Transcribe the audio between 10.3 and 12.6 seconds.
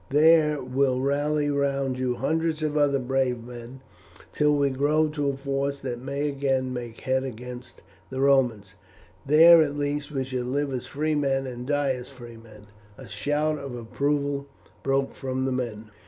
live as free men and die as free